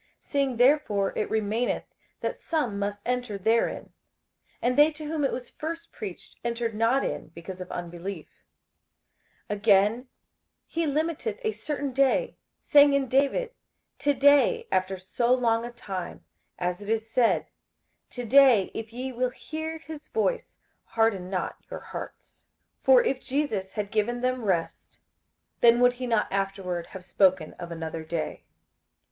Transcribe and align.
58:004:006 0.23 0.31
Seeing 0.31 0.57
therefore 0.57 1.13
it 1.15 1.29
remaineth 1.29 1.83
that 2.21 2.41
some 2.41 2.79
must 2.79 3.01
enter 3.05 3.37
therein, 3.37 3.93
and 4.59 4.75
they 4.75 4.89
to 4.91 5.05
whom 5.05 5.23
it 5.23 5.31
was 5.31 5.51
first 5.51 5.91
preached 5.91 6.37
entered 6.43 6.73
not 6.73 7.05
in 7.05 7.27
because 7.35 7.61
of 7.61 7.71
unbelief: 7.71 8.27
58:004:007 9.51 9.57
Again, 9.59 10.07
he 10.65 10.85
limiteth 10.87 11.37
a 11.43 11.51
certain 11.51 11.93
day, 11.93 12.35
saying 12.59 12.93
in 12.95 13.07
David, 13.09 13.51
To 13.99 14.15
day, 14.15 14.67
after 14.71 14.97
so 14.97 15.31
long 15.35 15.65
a 15.65 15.71
time; 15.71 16.25
as 16.57 16.81
it 16.81 16.89
is 16.89 17.07
said, 17.07 17.45
To 18.09 18.25
day 18.25 18.71
if 18.73 18.91
ye 18.91 19.11
will 19.11 19.29
hear 19.29 19.77
his 19.77 20.07
voice, 20.09 20.57
harden 20.83 21.29
not 21.29 21.57
your 21.69 21.79
hearts. 21.81 22.45
58:004:008 22.85 22.85
For 22.85 23.03
if 23.03 23.21
Jesus 23.21 23.73
had 23.73 23.91
given 23.91 24.21
them 24.21 24.45
rest, 24.45 24.97
then 25.59 25.79
would 25.79 25.93
he 26.01 26.07
not 26.07 26.27
afterward 26.31 26.87
have 26.87 27.03
spoken 27.03 27.53
of 27.59 27.71
another 27.71 28.03
day. 28.03 28.45